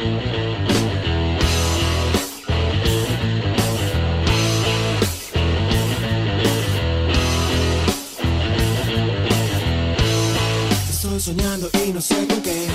[0.00, 0.14] Estoy
[11.20, 12.66] soñando y no sé con qué.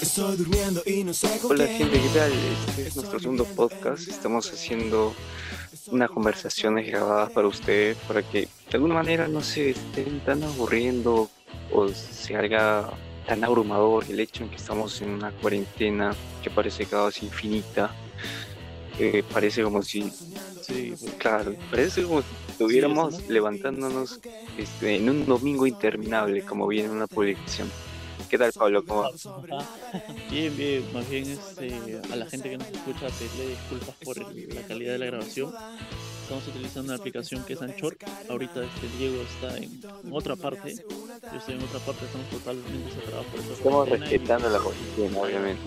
[0.00, 1.74] Estoy durmiendo y no sé con Hola qué.
[1.74, 2.32] gente, ¿qué tal?
[2.68, 4.06] Este es nuestro segundo podcast.
[4.06, 5.12] Estamos haciendo
[5.88, 11.28] unas conversaciones grabadas para ustedes para que de alguna manera no se estén tan aburriendo
[11.72, 12.92] o se haga
[13.26, 17.94] tan abrumador el hecho en que estamos en una cuarentena que parece cada vez infinita.
[18.98, 20.12] Eh, parece como si,
[20.60, 24.20] Sí, claro, parece como si estuviéramos levantándonos
[24.56, 27.68] este, en un domingo interminable, como viene en una publicación.
[28.28, 28.84] ¿Qué tal, Pablo?
[30.30, 34.54] Bien, bien, más bien este, a la gente que nos escucha pedirle disculpas por el-
[34.54, 35.52] la calidad de la grabación.
[36.22, 37.96] Estamos utilizando una aplicación que es Anchor.
[38.28, 39.80] Ahorita este Diego está en
[40.10, 40.76] otra parte.
[41.32, 43.52] Yo estoy en otra parte, estamos totalmente separados por eso.
[43.52, 45.62] Estamos respetando la cuarentena, obviamente.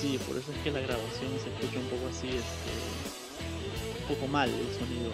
[0.00, 2.70] Sí, por eso es que la grabación se escucha un poco así, este,
[4.02, 5.10] un poco mal el sonido.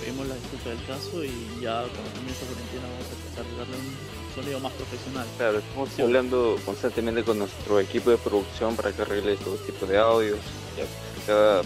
[0.00, 3.56] Pedimos la disculpa del caso y ya cuando comienza la cuarentena vamos a tratar de
[3.60, 5.26] darle un sonido más profesional.
[5.36, 9.98] Claro, estamos hablando constantemente con nuestro equipo de producción para que arregle todo tipo de
[9.98, 10.38] audios.
[10.76, 10.84] Ya,
[11.26, 11.60] cada-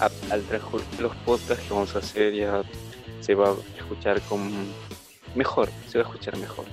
[0.00, 2.62] a- al transcurrir los podcasts que vamos a hacer ya
[3.20, 4.48] se va a escuchar con
[5.34, 6.64] mejor, se va a escuchar mejor.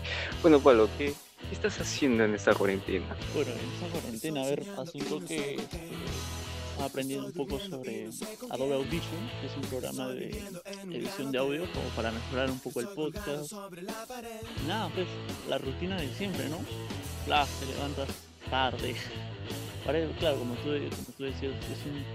[0.41, 1.13] Bueno, Pablo, ¿qué,
[1.47, 3.15] qué estás haciendo en esta cuarentena?
[3.33, 5.89] Bueno, en esta cuarentena, a ver, un toque este,
[6.75, 8.09] estaba aprendiendo un poco sobre
[8.49, 10.41] Adobe Audition, que es un programa de
[10.91, 13.53] edición de audio como para mejorar un poco el podcast.
[14.67, 15.07] Nada, pues
[15.47, 16.57] la rutina de siempre, ¿no?
[17.25, 18.09] Bla, te levantas
[18.49, 18.95] tarde.
[19.85, 21.53] Parece, claro, como tú, como tú decías,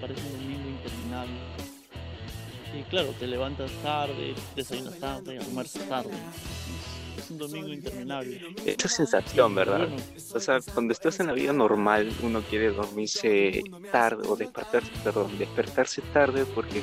[0.00, 1.32] parece un domingo interminable.
[2.72, 6.10] Y claro, te levantas tarde, desayunas tarde, almuerzas tarde.
[7.18, 8.40] Es, un domingo interminable.
[8.64, 9.88] Esa sensación, ¿verdad?
[9.88, 10.02] bueno,
[10.34, 15.36] O sea, cuando estás en la vida normal, uno quiere dormirse tarde o despertarse, perdón,
[15.38, 16.82] despertarse tarde porque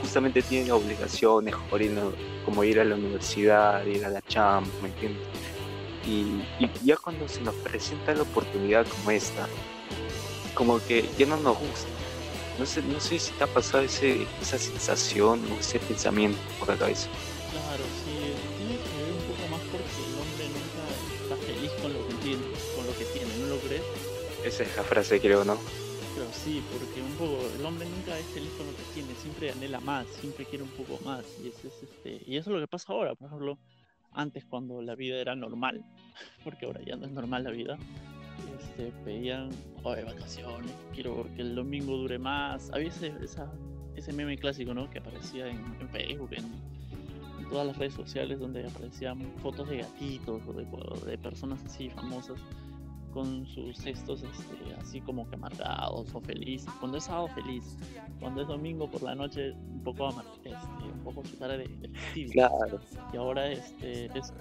[0.00, 4.70] justamente tiene obligaciones, como ir, a- como ir a la universidad, ir a la chamba,
[4.82, 5.22] ¿me entiendes?
[6.06, 9.48] Y, y ya cuando se nos presenta la oportunidad como esta,
[10.54, 11.88] como que ya no nos gusta.
[12.58, 16.68] No sé, no sé si te ha pasado ese, esa sensación o ese pensamiento por
[16.68, 17.08] la cabeza.
[17.50, 18.14] Claro, sí,
[18.58, 20.84] tiene que ver un poco más porque el hombre nunca
[21.22, 22.42] está feliz con lo que tiene,
[22.76, 23.82] con lo que tiene, ¿no lo crees?
[24.44, 25.58] Esa es la frase, creo, ¿no?
[26.14, 29.50] Pero sí, porque un poco el hombre nunca es feliz con lo que tiene, siempre
[29.50, 32.60] anhela más, siempre quiere un poco más y ese es este y eso es lo
[32.60, 33.58] que pasa ahora, por ejemplo,
[34.12, 35.84] antes cuando la vida era normal,
[36.44, 37.78] porque ahora ya no es normal la vida.
[38.60, 39.50] Este, pedían
[39.82, 42.70] "Oye, vacaciones, quiero que el domingo dure más.
[42.72, 43.52] Había ese, esa-
[43.96, 44.88] ese meme clásico, ¿no?
[44.90, 46.44] Que aparecía en, en Facebook, en,
[47.38, 51.62] en todas las redes sociales, donde aparecían fotos de gatitos o de, o de personas
[51.64, 52.38] así famosas
[53.12, 56.68] con sus gestos este, así como que amargados o felices.
[56.80, 57.76] Cuando es sábado feliz,
[58.18, 60.08] cuando es domingo por la noche un poco
[60.42, 60.50] este,
[60.92, 62.32] un poco su cara de, de fastidio.
[62.32, 62.80] Claro.
[63.12, 64.32] Y ahora este es,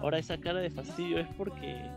[0.00, 1.90] ahora esa cara de fastidio es porque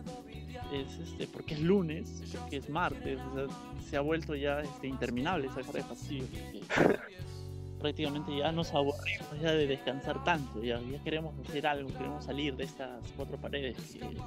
[0.74, 3.56] es este porque es lunes, porque es martes, o sea,
[3.90, 6.26] se ha vuelto ya este, interminable esa cara de fastidio.
[6.28, 7.00] porque
[7.80, 12.56] prácticamente ya nos aburrimos ya de descansar tanto, ya, ya queremos hacer algo, queremos salir
[12.56, 14.18] de estas cuatro paredes que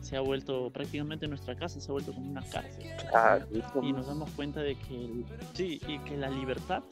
[0.00, 3.46] se ha vuelto prácticamente nuestra casa se ha vuelto como una cárcel Claro.
[3.82, 6.82] y nos damos cuenta de que el- sí y que la libertad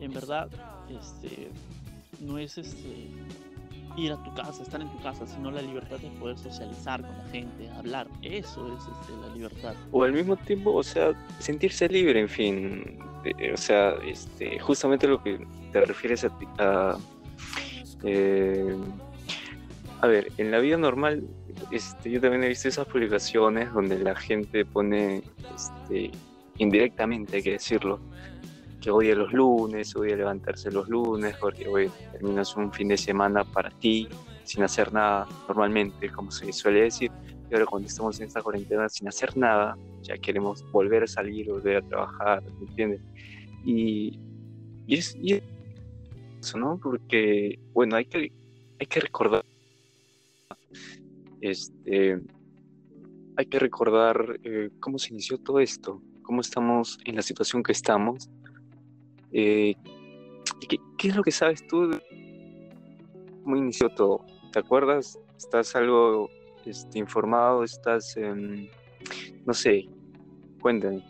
[0.00, 0.48] en verdad
[0.88, 1.50] este
[2.20, 3.08] no es este
[3.98, 7.16] ir a tu casa estar en tu casa sino la libertad de poder socializar con
[7.16, 8.08] la gente hablar.
[8.22, 9.74] Eso es este, la libertad.
[9.92, 15.06] O al mismo tiempo, o sea, sentirse libre, en fin, eh, o sea, este, justamente
[15.06, 16.98] lo que te refieres a, a,
[18.04, 18.76] eh,
[20.00, 21.24] a ver, en la vida normal,
[21.70, 25.22] este, yo también he visto esas publicaciones donde la gente pone,
[25.54, 26.10] este,
[26.58, 28.00] indirectamente, hay que decirlo,
[28.80, 33.44] que odia los lunes, odia levantarse los lunes, porque hoy terminas un fin de semana
[33.44, 34.08] para ti,
[34.44, 37.10] sin hacer nada, normalmente, como se suele decir.
[37.50, 41.48] Y ahora cuando estamos en esta cuarentena sin hacer nada, ya queremos volver a salir,
[41.50, 43.00] volver a trabajar, ¿me entiendes?
[43.64, 44.18] Y,
[44.86, 45.42] y es, y es
[46.40, 46.78] eso, ¿no?
[46.78, 48.32] Porque, bueno, hay que,
[48.78, 49.44] hay que recordar,
[51.40, 52.20] este,
[53.36, 57.72] hay que recordar eh, cómo se inició todo esto, cómo estamos en la situación que
[57.72, 58.28] estamos.
[59.32, 59.74] Eh,
[60.96, 61.88] ¿qué, es lo que sabes tú?
[61.88, 62.00] de
[63.42, 64.24] ¿Cómo inició todo?
[64.52, 65.18] ¿Te acuerdas?
[65.36, 66.28] ¿Estás algo
[66.64, 67.64] este, informado?
[67.64, 68.68] ¿Estás, em,
[69.46, 69.88] no sé,
[70.60, 71.02] cuéntame.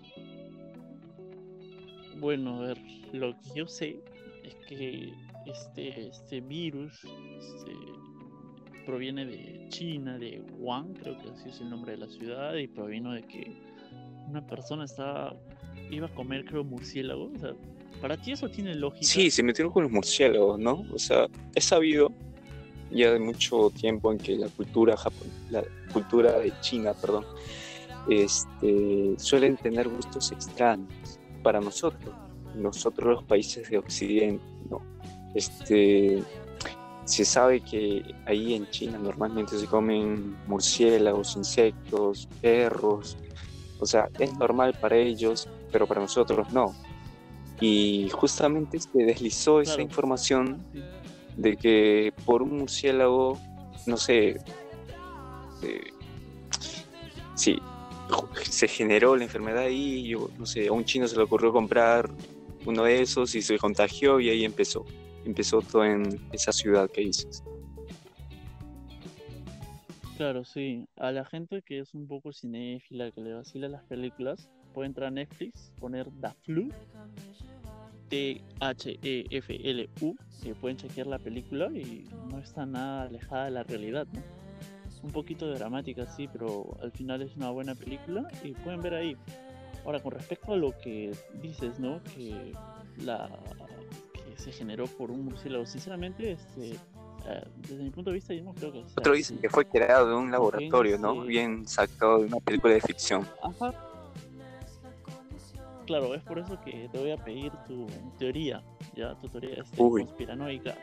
[2.18, 2.78] Bueno, a ver,
[3.12, 4.00] lo que yo sé
[4.44, 5.12] es que
[5.46, 7.72] este, este virus este,
[8.84, 12.66] proviene de China, de Wuhan, creo que así es el nombre de la ciudad, y
[12.66, 13.56] provino de que
[14.28, 15.34] una persona estaba,
[15.90, 17.30] iba a comer, creo, murciélago.
[17.34, 17.54] O sea,
[18.00, 19.06] ¿para ti eso tiene lógica?
[19.06, 20.84] Sí, se metieron con los murciélagos, ¿no?
[20.92, 22.12] O sea, es sabido
[22.90, 25.62] ya de mucho tiempo en que la cultura japon la
[25.92, 27.24] cultura de China, perdón,
[28.08, 32.14] este, suelen tener gustos extraños para nosotros,
[32.54, 34.80] nosotros los países de Occidente, ¿no?
[35.34, 36.22] Este,
[37.04, 43.16] se sabe que ahí en China normalmente se comen murciélagos, insectos, perros,
[43.80, 46.74] o sea, es normal para ellos, pero para nosotros no.
[47.60, 50.64] Y justamente se deslizó esa información
[51.36, 53.38] de que por un murciélago,
[53.86, 54.40] no sé,
[55.62, 55.92] eh,
[57.34, 57.58] sí,
[58.42, 62.10] se generó la enfermedad ahí, yo, no sé, a un chino se le ocurrió comprar
[62.66, 64.84] uno de esos y se contagió y ahí empezó,
[65.24, 67.42] empezó todo en esa ciudad que dices.
[70.16, 70.88] Claro, sí.
[70.96, 75.08] A la gente que es un poco cinéfila, que le vacila las películas, puede entrar
[75.08, 76.70] a Netflix, poner The Flu,
[78.08, 80.06] T-H-E-F-L-U,
[80.42, 84.22] que pueden chequear la película y no está nada alejada de la realidad, ¿no?
[85.02, 89.16] Un poquito dramática, sí, pero al final es una buena película y pueden ver ahí.
[89.84, 92.02] Ahora, con respecto a lo que dices, ¿no?
[92.02, 92.52] Que
[93.04, 93.30] la
[94.12, 98.42] que se generó por un murciélago, sinceramente, este, eh, desde mi punto de vista, yo
[98.42, 101.22] no creo que sea Otro dicen que fue creado de un laboratorio, ¿no?
[101.22, 103.26] Bien sacado de una película de ficción.
[103.42, 103.87] Ajá.
[105.88, 107.86] Claro, es por eso que te voy a pedir tu
[108.18, 108.62] teoría,
[108.94, 110.02] ya tu teoría este, Uy.
[110.04, 110.76] conspiranoica.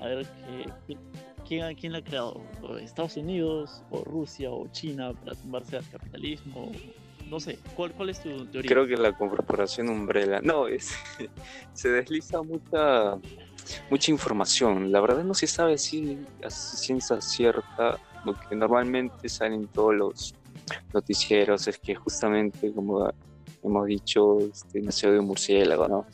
[0.00, 0.98] A ver qué, qué-
[1.46, 5.88] quién, quién la ha creado, ¿O Estados Unidos, o Rusia, o China, para tumbarse al
[5.88, 6.72] capitalismo.
[7.28, 8.68] No sé, ¿cuál, cuál es tu teoría?
[8.72, 10.40] Creo que la corporación Umbrella.
[10.42, 10.96] No, es,
[11.72, 13.14] se desliza mucha,
[13.88, 14.90] mucha información.
[14.90, 18.00] La verdad no se sabe si a ciencia cierta.
[18.24, 20.34] Lo que normalmente salen todos los
[20.92, 23.08] noticieros es que justamente, como
[23.62, 26.06] hemos dicho, este, nació de un murciélago, ¿no?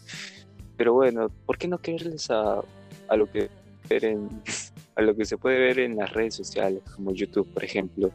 [0.77, 2.63] Pero bueno, ¿por qué no creerles a,
[3.17, 3.49] lo que
[3.89, 4.19] ver
[4.97, 8.11] a lo que se puede ver en las redes sociales, como YouTube, por ejemplo,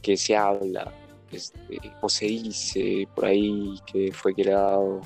[0.00, 0.92] que se habla
[1.32, 5.00] este, o se dice por ahí que fue creado.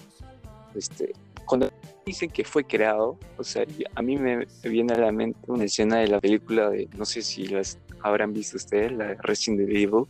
[0.74, 1.12] Este,
[1.44, 1.70] cuando
[2.04, 5.98] dicen que fue creado, o sea, a mí me viene a la mente una escena
[5.98, 10.06] de la película de, no sé si las habrán visto ustedes, la de Resident Evil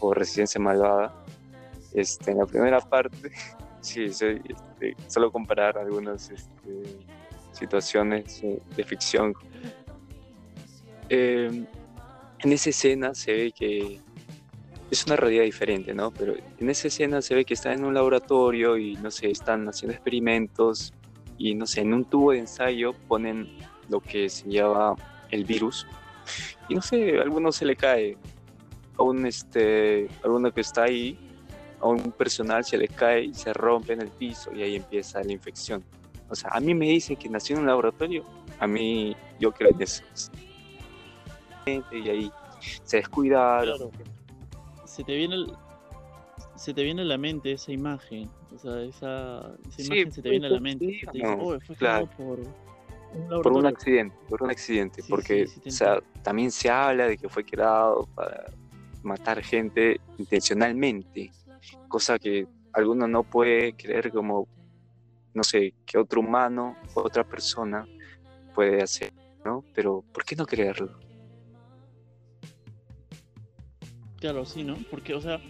[0.00, 1.14] o Residencia Malvada.
[1.96, 3.32] Este, en la primera parte,
[3.80, 4.42] sí, este,
[5.06, 6.82] solo comparar algunas este,
[7.52, 9.32] situaciones eh, de ficción.
[11.08, 11.64] Eh,
[12.40, 13.98] en esa escena se ve que
[14.90, 16.10] es una realidad diferente, ¿no?
[16.10, 19.66] Pero en esa escena se ve que están en un laboratorio y, no sé, están
[19.66, 20.92] haciendo experimentos
[21.38, 23.48] y, no sé, en un tubo de ensayo ponen
[23.88, 24.96] lo que se llama
[25.30, 25.86] el virus
[26.68, 28.18] y, no sé, a alguno se le cae,
[28.98, 31.18] a un, este, a alguno que está ahí,
[31.80, 35.22] a un personal se le cae y se rompe en el piso y ahí empieza
[35.22, 35.84] la infección.
[36.28, 38.24] O sea, a mí me dicen que nació en un laboratorio,
[38.58, 40.02] a mí yo creo en eso.
[41.90, 42.32] Y ahí
[42.84, 43.76] se descuidaron.
[43.76, 43.90] Claro.
[44.84, 45.52] Se te viene el-
[46.54, 50.22] se te viene a la mente esa imagen, o sea, esa, esa Sí, imagen se
[50.22, 51.00] te viene a la puede mente.
[51.00, 52.08] se te dice, no, "Oh, fue claro.
[52.16, 52.44] por un
[53.12, 53.68] por un laboratorio".
[53.68, 57.28] accidente, por un accidente, Sí, porque sí, sí o sea, también se habla de que
[57.28, 58.50] fue creado para
[59.02, 61.30] matar gente intencionalmente,
[61.88, 64.48] cosa que alguno no puede creer como,
[65.34, 67.86] no sé, que otro humano, otra persona
[68.54, 69.12] puede hacer,
[69.44, 69.64] ¿no?
[69.74, 70.98] Pero ¿por qué no creerlo?
[74.18, 74.76] Claro, sí, ¿no?
[74.90, 75.40] Porque, o sea,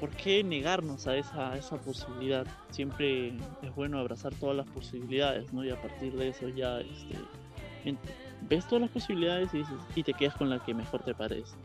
[0.00, 2.46] ¿por qué negarnos a esa, esa posibilidad?
[2.70, 5.64] Siempre es bueno abrazar todas las posibilidades, ¿no?
[5.64, 7.18] Y a partir de eso ya, este,
[8.48, 11.56] ves todas las posibilidades y dices, y te quedas con la que mejor te parece.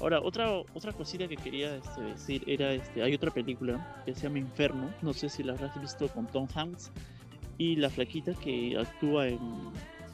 [0.00, 4.22] Ahora, otra, otra cosita que quería este, decir era, este, hay otra película que se
[4.22, 6.90] llama Inferno, no sé si la habrás visto con Tom Hanks
[7.58, 9.38] y la flaquita que actúa en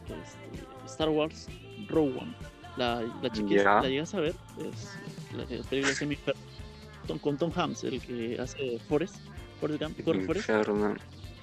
[0.04, 1.46] este, Star Wars
[1.88, 2.34] Rogue One.
[2.76, 3.80] La, la chiquita.
[3.80, 4.34] ¿la llegas a ver?
[4.58, 4.98] Es,
[5.36, 6.40] la, la película se llama Inferno.
[7.06, 9.16] Tom- con Tom Hanks, el que hace Forrest,
[9.60, 9.96] Forrest Gump.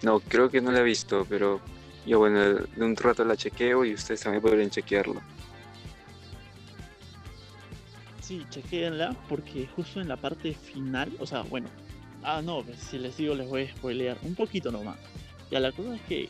[0.02, 1.62] No, creo que no la he visto, pero
[2.06, 5.22] yo bueno, de un rato la chequeo y ustedes también podrían chequearlo.
[8.24, 11.68] Sí, chequéenla porque justo en la parte final, o sea, bueno,
[12.24, 14.98] ah, no, pues, si les digo les voy a spoilear un poquito nomás.
[15.52, 16.30] Ya, la cosa es que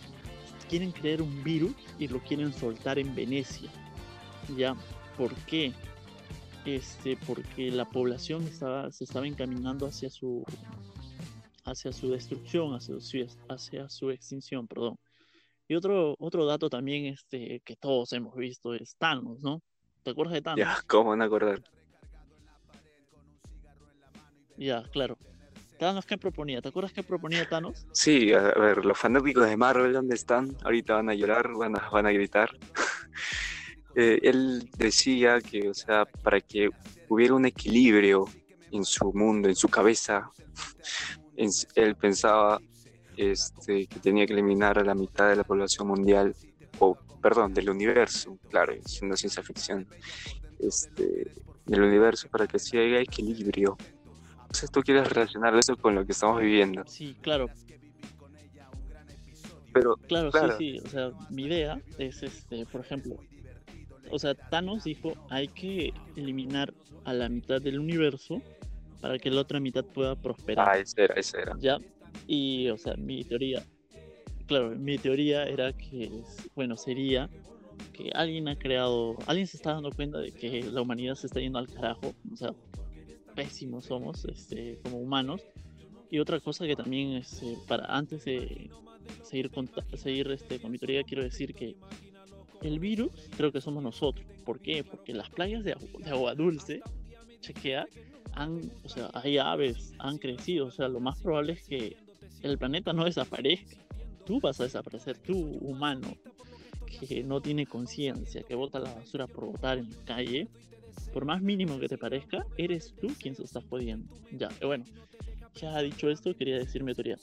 [0.68, 3.70] quieren crear un virus y lo quieren soltar en Venecia.
[4.58, 4.76] Ya,
[5.16, 5.72] ¿por qué?
[6.66, 10.44] Este, porque la población estaba, se estaba encaminando hacia su
[11.66, 14.98] hacia su destrucción, hacia su, hacia su extinción, perdón.
[15.68, 19.62] Y otro, otro dato también este, que todos hemos visto es Thanos, ¿no?
[20.02, 20.60] ¿Te acuerdas de Thanos?
[20.60, 21.62] Ya, ¿cómo no acordar?
[24.58, 25.18] Ya, claro.
[25.80, 26.62] Thanos, ¿qué proponía?
[26.62, 27.86] ¿Te acuerdas qué proponía Thanos?
[27.92, 30.56] Sí, a ver, los fanáticos de Marvel, ¿dónde están?
[30.64, 32.50] Ahorita van a llorar, van a, van a gritar.
[33.96, 36.68] Eh, él decía que, o sea, para que
[37.10, 38.26] hubiera un equilibrio
[38.72, 40.32] en su mundo, en su cabeza,
[41.76, 42.60] él pensaba
[43.18, 46.36] este, que tenía que eliminar a la mitad de la población mundial,
[46.80, 49.88] o perdón, del universo, claro, una ciencia ficción,
[50.60, 51.32] este,
[51.66, 53.78] del universo para que así haya equilibrio.
[54.54, 57.50] Entonces tú quieres relacionar eso con lo que estamos viviendo, Sí, claro,
[59.74, 60.56] pero claro, Claro.
[60.60, 60.86] sí, sí.
[60.86, 63.16] O sea, mi idea es, este, por ejemplo,
[64.12, 66.72] o sea, Thanos dijo, hay que eliminar
[67.04, 68.44] a la mitad del universo
[69.02, 70.70] para que la otra mitad pueda prosperar.
[70.70, 71.56] ah, ese era, ese era.
[71.60, 71.80] ¿Ya?
[72.28, 73.64] Y, o sea, mi teoría,
[74.46, 76.12] claro, mi teoría era que,
[76.54, 77.28] bueno, sería
[77.92, 81.40] que alguien ha creado, alguien se está dando cuenta de que la humanidad se está
[81.40, 82.52] yendo al carajo, o sea,
[83.36, 85.42] pésimos somos, este, como humanos.
[86.10, 88.70] Y otra cosa que también, este, para antes de
[89.24, 91.76] seguir con, seguir este, con mi teoría, quiero decir que
[92.62, 94.26] el virus creo que somos nosotros.
[94.46, 94.84] ¿Por qué?
[94.84, 96.82] Porque las playas de de agua dulce,
[97.42, 97.88] chequea,
[98.34, 101.98] han, o sea, hay aves, han crecido, o sea, lo más probable es que
[102.42, 103.78] el planeta no desaparezca.
[104.26, 106.16] Tú vas a desaparecer, tú, humano,
[107.00, 110.48] que no tiene conciencia, que bota la basura por botar en la calle,
[111.14, 114.14] por más mínimo que te parezca, eres tú quien se está jodiendo.
[114.32, 114.86] Ya, eh, bueno,
[115.56, 117.18] ya dicho esto, quería decir mi teoría.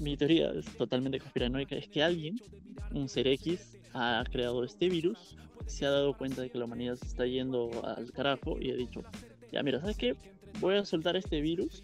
[0.00, 2.40] Mi teoría es totalmente conspiranoica, es que alguien,
[2.92, 6.96] un ser X, ha creado este virus, se ha dado cuenta de que la humanidad
[6.96, 9.02] se está yendo al carajo y ha dicho,
[9.52, 10.14] ya mira, ¿sabes qué?
[10.60, 11.82] Voy a soltar este virus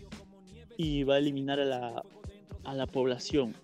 [0.76, 2.02] y va a eliminar a la,
[2.64, 3.54] a la población.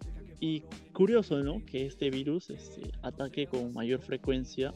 [0.41, 0.61] Y
[0.93, 1.65] curioso, ¿no?
[1.67, 4.73] Que este virus este, ataque con mayor frecuencia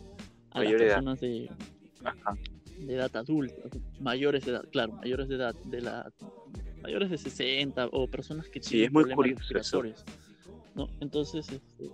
[0.50, 0.94] a Mayor las edad.
[0.96, 1.50] personas de,
[2.04, 2.36] Ajá.
[2.86, 3.62] De edad adulta,
[4.00, 6.10] mayores de edad, claro, mayores de edad, de la,
[6.82, 10.04] mayores de 60 o personas que Sí, tienen es muy problemas respiratorios,
[10.74, 10.88] ¿no?
[11.00, 11.90] Entonces, este,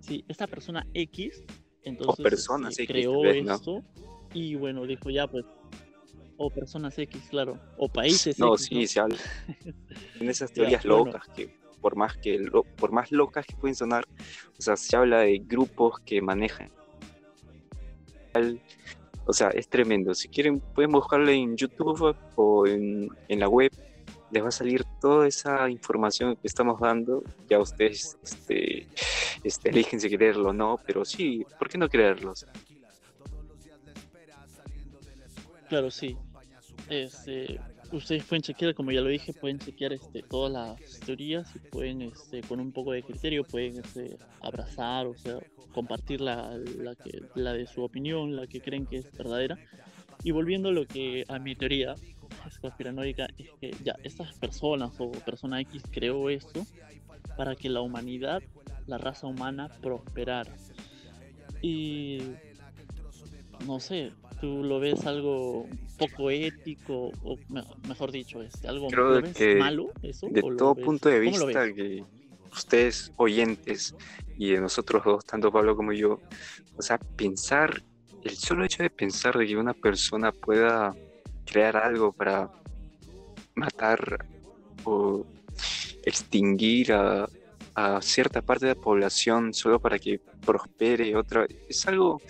[0.00, 1.42] sí, esta persona X,
[1.84, 3.54] entonces personas este, X, creó vez, ¿no?
[3.54, 3.82] esto
[4.32, 5.44] y bueno, dijo ya pues,
[6.36, 9.16] o personas X, claro, o países No, X, sí, se habla
[10.20, 11.04] en esas Ya, teorías bueno.
[11.06, 14.04] locas que por más que lo- por más locas que pueden sonar,
[14.58, 16.70] o sea, se habla de grupos que manejan
[19.26, 20.14] o sea, es tremendo.
[20.14, 23.72] Si quieren pueden buscarlo en YouTube o en, en la web,
[24.30, 27.22] les va a salir toda esa información que estamos dando.
[27.48, 28.86] Ya ustedes este,
[29.42, 32.46] este, eligen si creerlo o no, pero sí, ¿por qué no creerlos?
[35.68, 36.16] Claro, sí.
[36.88, 37.60] Este,
[37.92, 42.02] ustedes pueden chequear, como ya lo dije, pueden chequear este, todas las teorías y pueden,
[42.02, 45.38] este, con un poco de criterio, pueden este, abrazar, o sea,
[45.72, 49.58] compartir la, la, que, la de su opinión, la que creen que es verdadera.
[50.22, 51.94] Y volviendo a lo que a mi teoría
[52.46, 56.66] es conspiranoica, es que ya estas personas o persona X creó esto
[57.36, 58.42] para que la humanidad,
[58.86, 60.54] la raza humana, prosperara.
[61.62, 62.18] Y
[63.66, 65.66] no sé, tú lo ves algo
[65.98, 70.28] poco ético, o me- mejor dicho, este, algo Creo ¿lo ves que malo eso?
[70.30, 72.04] de o todo ves- punto de ¿cómo lo vista que
[72.52, 73.94] ustedes oyentes
[74.36, 76.18] y de nosotros dos, tanto Pablo como yo,
[76.76, 77.82] o sea, pensar,
[78.24, 80.94] el solo hecho de pensar de que una persona pueda
[81.44, 82.48] crear algo para
[83.54, 84.26] matar
[84.84, 85.24] o
[86.02, 87.28] extinguir a,
[87.74, 92.20] a cierta parte de la población solo para que prospere otra, es algo,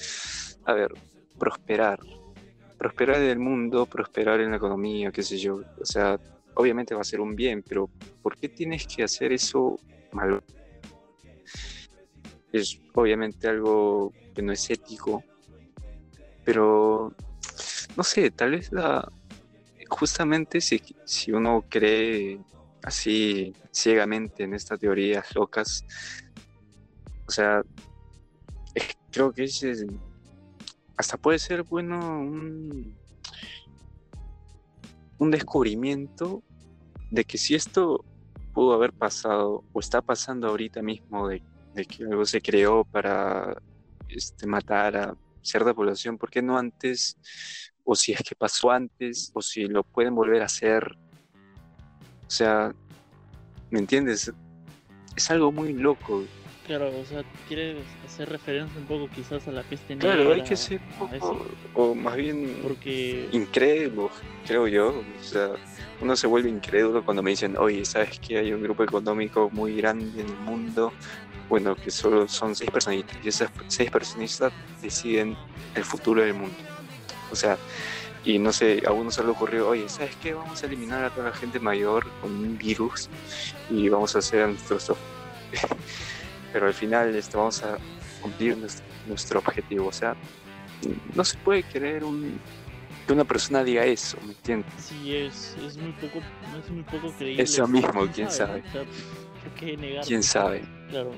[0.64, 0.93] a ver,
[1.40, 1.99] prosperar,
[2.76, 6.20] prosperar en el mundo, prosperar en la economía, qué sé yo, o sea,
[6.54, 7.88] obviamente va a ser un bien, pero
[8.23, 9.80] ¿por qué tienes que hacer eso
[10.12, 10.40] malo?
[12.52, 15.25] Es obviamente algo que no es ético,
[16.44, 17.11] pero
[17.97, 19.11] no sé, tal vez la
[19.88, 22.38] justamente si, si uno cree
[22.82, 25.85] así ciegamente en estas teorías locas,
[27.26, 27.62] o sea,
[29.11, 29.87] creo que es-
[31.00, 32.95] hasta puede ser bueno un,
[35.19, 36.42] un descubrimiento
[37.11, 38.04] de que si esto
[38.52, 41.42] pudo haber pasado o está pasando ahorita mismo de,
[41.88, 43.57] que algo se creó para
[44.09, 47.16] este, matar a cierta población, ¿por qué no antes?
[47.83, 50.97] O si es que pasó antes, o si lo pueden volver a hacer.
[52.26, 52.75] O sea,
[53.71, 54.30] ¿me entiendes?
[55.16, 56.25] Es algo muy loco.
[56.70, 60.44] Claro, o sea, quieres hacer referencia un poco quizás a la peste Claro, hay negra,
[60.44, 64.08] que ser poco, o más bien porque incrédulo,
[64.46, 65.02] creo yo.
[65.20, 65.50] O sea,
[66.00, 69.74] uno se vuelve incrédulo cuando me dicen, oye, ¿sabes que hay un grupo económico muy
[69.74, 70.92] grande en el mundo
[71.48, 75.36] bueno, que solo son seis personitas, y esas seis personitas deciden
[75.74, 76.54] el futuro del mundo.
[77.32, 77.58] O sea,
[78.24, 80.34] y no sé, a uno se le ocurrió, oye, ¿sabes qué?
[80.34, 83.10] Vamos a eliminar a toda la gente mayor con un virus
[83.68, 84.92] y vamos a hacer a nuestros...
[86.52, 87.78] Pero al final este, vamos a
[88.21, 89.88] cumplir nuestro, nuestro objetivo.
[89.88, 90.16] O sea,
[91.14, 92.38] no se puede querer un,
[93.07, 94.71] que una persona diga eso, ¿me entiendes?
[94.78, 96.21] Sí, es, es, muy poco,
[96.59, 97.42] es muy poco creíble.
[97.42, 98.62] Eso mismo, quién sabe.
[98.66, 100.04] O sea, ¿por qué negar?
[100.04, 100.62] ¿Quién sabe?
[100.90, 101.12] Claro,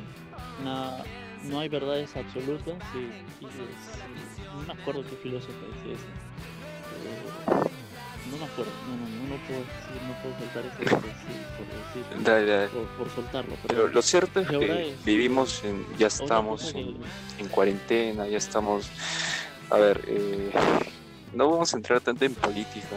[0.65, 1.05] nada,
[1.45, 2.75] no hay verdades absolutas.
[2.95, 7.82] Y, y es- no me acuerdo qué filósofo decía eso.
[8.33, 11.47] No me acuerdo, no, no, no, no puedo decir, no puedo soltar eso por decir,
[11.57, 12.69] por, decir, Dale, dale.
[12.69, 13.55] por, por soltarlo.
[13.69, 16.97] Pero lo cierto es que es- vivimos en, ya estamos que- en,
[17.39, 18.89] en cuarentena, ya estamos,
[19.71, 20.51] a ver, eh,
[21.35, 22.97] no vamos a entrar tanto en política,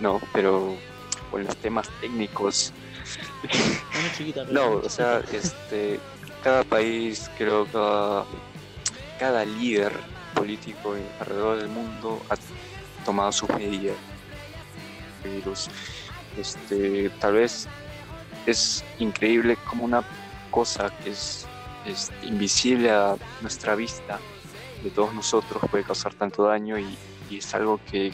[0.00, 0.76] no, pero
[1.32, 2.72] o en los temas técnicos,
[4.16, 5.98] chiquita, no, o sea, este,
[6.42, 8.24] cada país, creo cada,
[9.18, 9.92] cada líder
[10.34, 12.36] político alrededor del mundo ha
[13.04, 13.96] tomado sus medidas.
[15.24, 15.68] Virus.
[16.38, 17.68] Este, tal vez
[18.46, 20.02] es increíble como una
[20.50, 21.46] cosa que es,
[22.24, 24.18] invisible a nuestra vista
[24.82, 26.96] de todos nosotros puede causar tanto daño y,
[27.30, 28.12] es algo que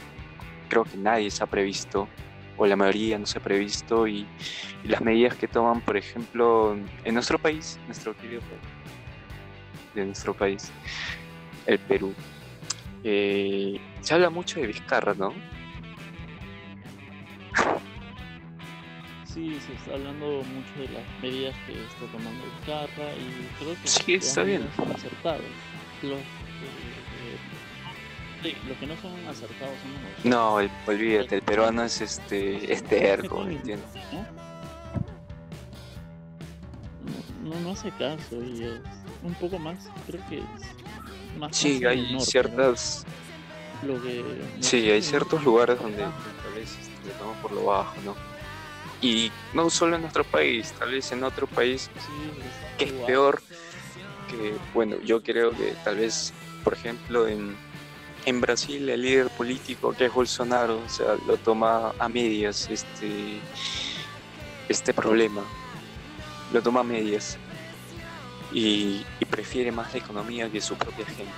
[0.68, 2.08] creo que nadie se ha previsto
[2.56, 4.26] o la mayoría no se ha previsto y,
[4.84, 8.42] las medidas que toman, por ejemplo, en nuestro país, nuestro querido
[9.94, 10.70] de nuestro país,
[11.66, 12.14] el Perú.
[13.04, 15.32] eh, se habla mucho de Vizcarra, ¿no?
[19.32, 23.88] Sí, se está hablando mucho de las medidas que está tomando Vizcarra y creo que
[23.88, 24.68] Sí, está bien.
[24.76, 25.40] son acertadas.
[26.02, 27.38] Los, eh,
[28.42, 32.72] sí, los que no son acertados son los No, el- olvídate, el peruano es este,
[32.72, 33.86] es terco, ¿me entiendes?
[34.12, 34.26] ¿no?
[37.50, 38.80] No, no hace caso y es
[39.22, 42.20] un poco más, creo que es más Sí, hay norte, ¿no?
[42.20, 43.04] ciertas,
[43.86, 47.94] Lo que sí, hay ciertos lugares donde tal vez este, le toman por lo bajo,
[48.04, 48.31] ¿no?
[49.02, 51.90] Y no solo en nuestro país, tal vez en otro país
[52.78, 53.42] que es peor
[54.30, 57.56] que, bueno, yo creo que tal vez, por ejemplo, en,
[58.24, 63.40] en Brasil el líder político que es Bolsonaro, o sea, lo toma a medias este,
[64.68, 65.42] este problema,
[66.52, 67.38] lo toma a medias
[68.52, 71.32] y, y prefiere más la economía que su propia gente.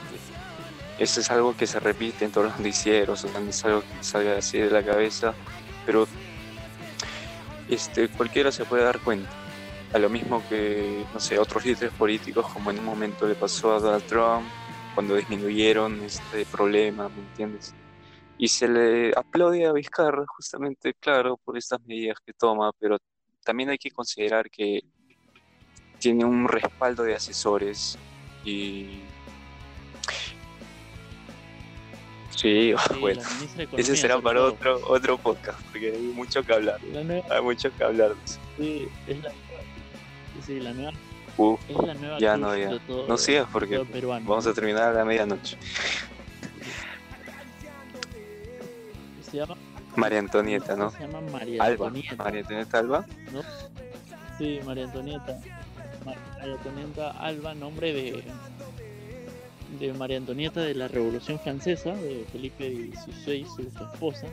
[0.98, 3.81] Eso es algo que se repite en todos los noticieros, o sea, no es algo
[3.81, 5.35] que salga así de la cabeza,
[5.87, 6.07] pero
[7.68, 9.31] este, cualquiera se puede dar cuenta
[9.94, 13.74] a lo mismo que, no sé, otros líderes políticos, como en un momento le pasó
[13.74, 14.44] a Donald Trump,
[14.92, 17.72] cuando disminuyeron este problema, ¿me entiendes?
[18.37, 22.98] Y se le aplaude a Vizcarra justamente, claro, por estas medidas que toma, pero
[23.44, 24.81] también hay que considerar que
[26.00, 27.96] tiene un respaldo de asesores
[28.44, 29.00] y...
[32.35, 33.23] Sí, Sí, bueno,
[33.77, 34.49] ese será para todo.
[34.55, 38.12] otro, otro podcast, porque hay mucho que hablar, nueva, hay mucho que hablar.
[38.59, 39.31] sí, es la,
[40.44, 40.92] sí, la nueva,
[41.37, 42.79] Uf, es la nueva Ya no, ya.
[42.87, 43.79] todo, no sigas porque.
[44.03, 45.57] Vamos a terminar a la medianoche.
[49.31, 49.57] Se llama
[49.97, 50.90] María Antonieta, ¿no?
[50.90, 51.87] Se llama María Alba.
[51.87, 52.16] Antonieta.
[52.25, 53.07] María Antonieta Alba.
[54.38, 55.40] Sí, María Antonieta.
[56.05, 58.25] María Antonieta Alba, nombre de,
[59.78, 64.26] de María Antonieta de la Revolución Francesa, de Felipe XVI, su, esposa.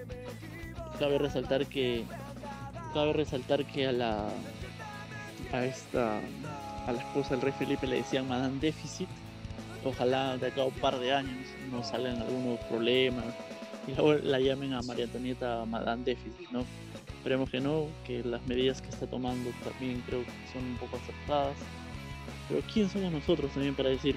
[1.00, 2.04] Cabe resaltar que
[2.94, 4.28] cabe resaltar que a la
[5.52, 6.20] a esta
[6.88, 9.10] a la esposa del rey Felipe le decían Madame Déficit.
[9.84, 13.26] Ojalá de acá a un par de años no salgan algunos problemas
[13.88, 16.64] y luego la llamen a María Antonieta Madame Déficit, ¿no?
[17.18, 20.98] Esperemos que no, que las medidas que está tomando también creo que son un poco
[20.98, 21.56] acertadas.
[22.48, 24.16] Pero ¿quién somos nosotros también para decir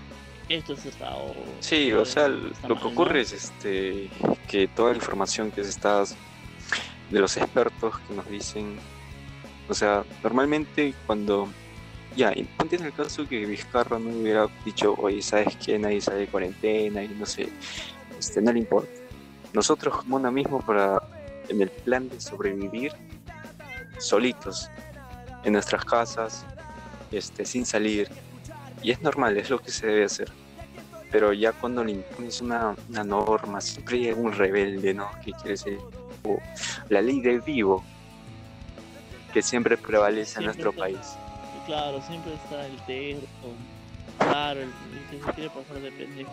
[0.48, 1.16] esto es acertado?
[1.16, 3.20] o Sí, o sea, está lo que mal", ocurre ¿no?
[3.20, 4.10] es este
[4.48, 6.04] que toda la información que se está
[7.10, 8.78] de los expertos que nos dicen,
[9.68, 11.48] o sea, normalmente cuando
[12.16, 15.78] ya, y ponte en el caso que Vizcarra no hubiera dicho, oye, ¿sabes qué?
[15.78, 17.48] Nadie sale de cuarentena y no sé,
[18.18, 18.92] este, no le importa.
[19.52, 21.02] Nosotros como uno mismo para,
[21.48, 22.92] en el plan de sobrevivir,
[23.98, 24.70] solitos,
[25.44, 26.44] en nuestras casas,
[27.10, 28.08] este, sin salir,
[28.84, 30.30] y es normal, es lo que se debe hacer.
[31.10, 35.08] Pero ya cuando le impones una, una norma, siempre hay un rebelde, ¿no?
[35.24, 35.78] Que quiere ser
[36.24, 36.38] o
[36.88, 37.82] la ley del vivo,
[39.32, 40.98] que siempre prevalece en nuestro está- país.
[41.66, 43.26] Claro, siempre está el terco,
[44.18, 46.30] claro, el, el que se quiere pasar de pendejo.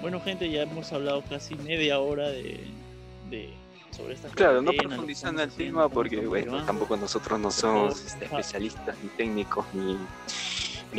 [0.00, 2.60] Bueno, gente, ya hemos hablado casi media hora de,
[3.28, 3.52] de
[3.90, 8.96] sobre esta Claro, no profundizando el tema porque, bueno, tampoco nosotros no somos este, especialistas
[9.02, 9.98] ni técnicos ni,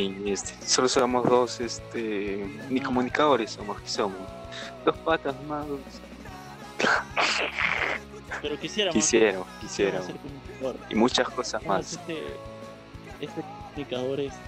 [0.06, 4.18] ni este, solo somos dos este ni comunicadores somos que somos
[4.84, 5.66] dos patas más
[8.42, 10.08] Pero quisiéramos, quisiéramos quisiéramos
[10.90, 12.18] y muchas cosas más Este,
[13.20, 14.38] este comunicador, este,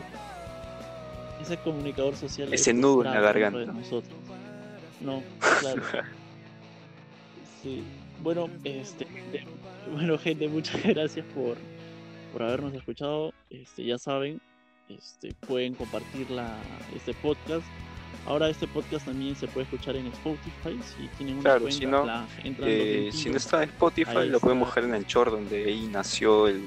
[1.41, 2.49] ese comunicador social.
[2.49, 3.59] Ese este, nudo en la garganta.
[3.59, 4.15] de nosotros.
[5.01, 5.23] No,
[5.61, 5.83] claro.
[7.63, 7.85] Sí.
[8.23, 9.07] Bueno, este,
[9.93, 11.59] bueno, gente, muchas gracias por,
[12.33, 13.35] por habernos escuchado.
[13.51, 14.41] Este, ya saben,
[14.99, 16.57] este, pueden compartir la,
[16.95, 17.65] este podcast.
[18.27, 21.79] Ahora este podcast también se puede escuchar en Spotify si tienen una Claro, cuenta.
[21.79, 25.31] si no, la- Eh, si no está en Spotify, Ahí lo pueden buscar en Anchor,
[25.31, 26.63] donde ahí nació el,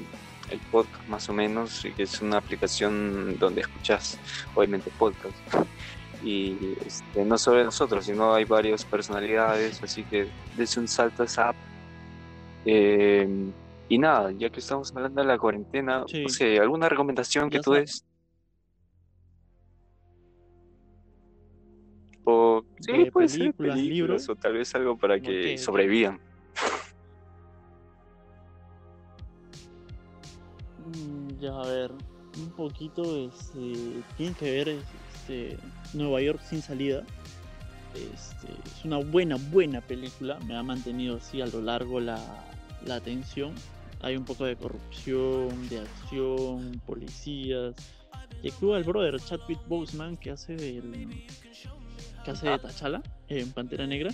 [0.49, 4.17] el podcast más o menos, y que es una aplicación donde escuchas,
[4.55, 5.35] obviamente, podcast.
[6.23, 6.55] Y
[6.85, 11.49] este, no solo nosotros, sino hay varias personalidades, así que des un salto a esa
[11.49, 11.55] app.
[12.65, 13.27] Eh,
[13.89, 16.23] y nada, ya que estamos hablando de la cuarentena, Sí.
[16.23, 17.85] no sé, ¿alguna recomendación que tú saben.
[17.85, 18.05] des?
[22.25, 24.29] O, sí, De puede ser películas, películas, libros.
[24.29, 26.19] o tal vez algo para que sobrevivan.
[30.85, 31.91] Mm, Ya, a ver,
[32.37, 35.57] un poquito, este, tienen que ver este,
[35.93, 37.03] Nueva York sin salida.
[37.93, 40.39] Este, es una buena, buena película.
[40.47, 42.17] Me ha mantenido así a lo largo la,
[42.85, 43.53] la atención.
[44.01, 47.75] Hay un poco de corrupción, de acción, policías.
[48.41, 50.83] Y actúa el brother Chadwick Boseman que hace del
[52.23, 54.11] que hace de T'Challa en Pantera Negra.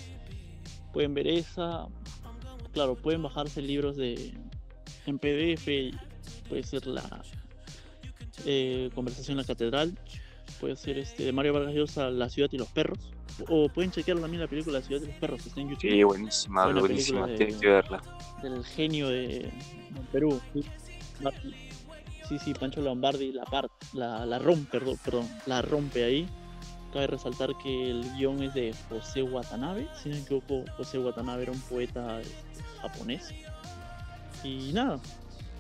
[0.94, 1.88] Pueden ver esa.
[2.74, 4.34] Claro, pueden bajarse libros de
[5.06, 5.68] en PDF
[6.48, 7.04] puede ser la
[8.46, 9.98] eh, conversación en la catedral,
[10.60, 12.98] puede ser este de Mario Vargas Llosa La ciudad y los perros,
[13.48, 15.92] o pueden chequear también la película La ciudad y los perros que está en YouTube
[15.92, 18.02] Sí, buenísima, Buena buenísima, de- tienes que verla.
[18.44, 19.52] del genio de, de
[20.12, 20.40] Perú.
[22.28, 26.28] Sí, sí, Pancho Lombardi la par- la, la rompe, perdón, perdón, la rompe ahí.
[26.94, 31.44] Cabe resaltar que el guion es de José Watanabe, si no me equivoco, José Watanabe
[31.44, 33.32] era un poeta este, japonés.
[34.44, 35.00] Y nada,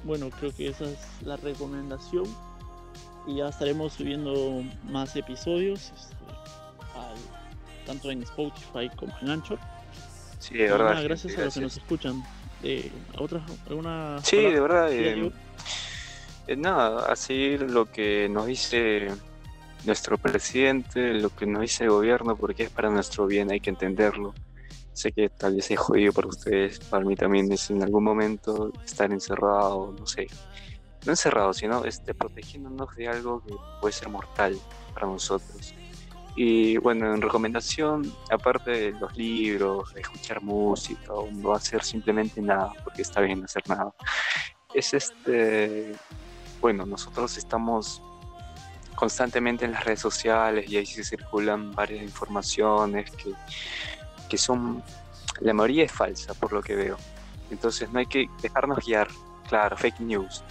[0.03, 2.25] bueno, creo que esa es la recomendación.
[3.27, 6.15] Y ya estaremos subiendo más episodios, este,
[6.95, 9.59] al- tanto en Spotify como en Anchor.
[10.39, 10.77] Sí, de verdad.
[10.79, 12.23] nada, gente, gracias a los que nos escuchan.
[12.63, 14.53] Eh, ¿otra, ¿Alguna Sí, palabra?
[14.55, 14.91] de verdad.
[14.93, 15.31] Eh,
[16.47, 19.09] eh, nada, a seguir lo que nos dice
[19.85, 23.69] nuestro presidente, lo que nos dice el gobierno, porque es para nuestro bien, hay que
[23.69, 24.33] entenderlo.
[24.93, 28.71] Sé que tal vez es jodido para ustedes, para mí también es en algún momento
[28.83, 30.27] estar encerrado, no sé.
[31.05, 34.57] No encerrado, sino este, protegiéndonos de algo que puede ser mortal
[34.93, 35.73] para nosotros.
[36.35, 42.41] Y bueno, en recomendación, aparte de los libros, de escuchar música o no hacer simplemente
[42.41, 43.93] nada, porque está bien hacer nada,
[44.73, 45.95] es este,
[46.61, 48.01] bueno, nosotros estamos
[48.99, 53.31] constantemente en las redes sociales y ahí se circulan varias informaciones que,
[54.27, 54.83] que son,
[55.39, 56.97] la mayoría es falsa por lo que veo.
[57.49, 59.07] Entonces no hay que dejarnos guiar,
[59.47, 60.43] claro, fake news.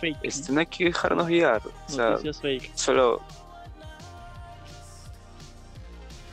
[0.00, 0.14] Fake.
[0.16, 0.20] ¿no?
[0.22, 2.70] Este, no hay que dejarnos guiar, o sea, Noticias fake.
[2.76, 3.20] solo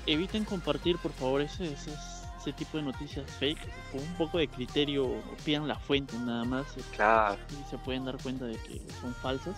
[0.05, 1.91] Eviten compartir, por favor, ese, ese,
[2.39, 3.57] ese tipo de noticias fake.
[3.91, 5.09] Con un poco de criterio,
[5.43, 6.67] pidan la fuente nada más.
[6.77, 9.55] eh, Claro, Y se pueden dar cuenta de que son falsas.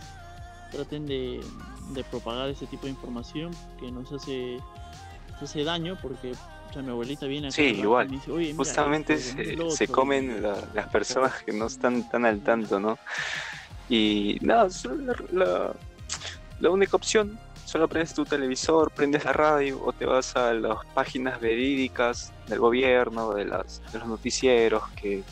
[0.71, 1.43] Traten de,
[1.89, 4.57] de propagar ese tipo de información que nos hace,
[5.33, 6.33] nos hace daño porque
[6.69, 8.09] o sea, mi abuelita viene a Sí, igual.
[8.09, 11.53] me dice, "Oye, mira justamente esto, se, el se otro", comen la- las personas que
[11.53, 12.97] no están tan al tanto, ¿no?
[13.89, 15.73] Y nada, solo la, la,
[16.59, 20.77] la única opción, solo prendes tu televisor, prendes la radio o te vas a las
[20.93, 25.23] páginas verídicas del gobierno, de, las, de los noticieros, que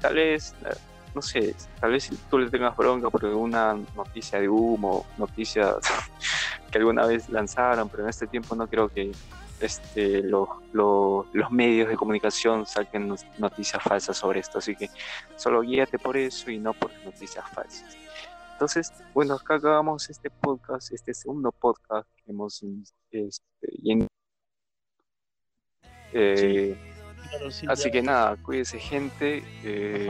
[0.00, 0.74] tal vez, eh,
[1.14, 5.74] no sé, tal vez tú le tengas bronca por alguna noticia de humo, noticia
[6.70, 9.12] que alguna vez lanzaron, pero en este tiempo no creo que
[9.60, 10.48] este, los,
[11.50, 14.88] medios de comunicación saquen noticias falsas sobre esto, así que
[15.36, 17.96] solo guíate por eso y no por noticias falsas.
[18.52, 22.62] Entonces, bueno, acá acabamos este podcast, este segundo podcast que hemos
[23.10, 24.08] este,
[26.12, 26.76] eh,
[27.30, 27.90] Claro, sí, así ya.
[27.90, 29.42] que nada, cuídese gente.
[29.64, 30.08] eh.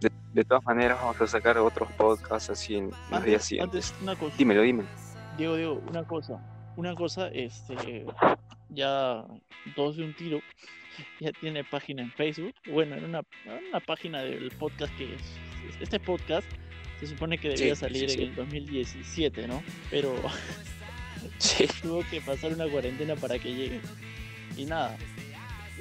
[0.00, 3.90] De, de todas maneras vamos a sacar otros podcasts así en los días siguientes.
[3.90, 4.34] antes, una cosa.
[4.36, 4.88] Dímelo, dímelo.
[5.36, 6.38] Diego, Diego, una cosa.
[6.76, 8.04] Una cosa, este.
[8.70, 9.24] Ya
[9.76, 10.40] dos de un tiro.
[11.20, 12.54] Ya tiene página en Facebook.
[12.70, 13.22] Bueno, en una,
[13.70, 15.22] una página del podcast que es.
[15.80, 16.46] Este podcast
[17.00, 18.22] se supone que debía Sí, salir sí, sí.
[18.22, 19.62] en el 2017, ¿no?
[19.90, 20.14] Pero
[21.38, 21.66] Sí.
[21.82, 23.80] tuvo que pasar una cuarentena para que llegue.
[24.56, 24.96] Y nada.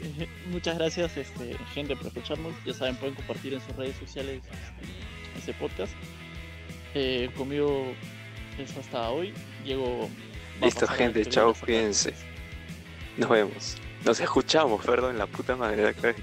[0.48, 2.54] Muchas gracias, este, gente, por escucharnos.
[2.66, 5.94] Ya saben, pueden compartir en sus redes sociales este, este podcast.
[6.94, 7.94] Eh, conmigo
[8.58, 9.34] Eso hasta hoy.
[10.62, 12.14] A Listo, gente, chao, cuídense.
[13.18, 13.78] Nos vemos.
[14.06, 16.16] Nos escuchamos, perdón, la puta madre de acá.